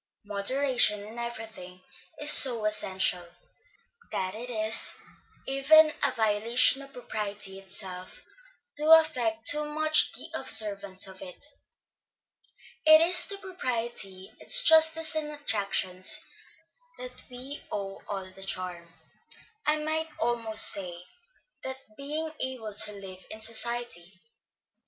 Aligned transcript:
Moderation 0.25 1.05
in 1.05 1.19
everything 1.19 1.79
is 2.19 2.31
so 2.31 2.65
essential, 2.65 3.23
that 4.11 4.33
it 4.33 4.49
is 4.49 4.95
even 5.47 5.93
a 6.03 6.11
violation 6.13 6.81
of 6.81 6.91
propriety 6.91 7.59
itself 7.59 8.23
to 8.77 8.89
affect 8.93 9.45
too 9.45 9.63
much 9.63 10.11
the 10.13 10.27
observance 10.33 11.05
of 11.05 11.21
it. 11.21 11.45
It 12.83 12.99
is 12.99 13.27
to 13.27 13.37
propriety, 13.37 14.31
its 14.39 14.63
justice 14.63 15.13
and 15.13 15.29
attractions, 15.33 16.25
that 16.97 17.23
we 17.29 17.61
owe 17.71 18.01
all 18.07 18.25
the 18.31 18.41
charm, 18.43 18.91
I 19.67 19.77
might 19.83 20.09
almost 20.17 20.63
say, 20.65 21.03
the 21.61 21.75
being 21.95 22.31
able 22.39 22.73
to 22.73 22.91
live 22.93 23.23
in 23.29 23.39
society. 23.39 24.19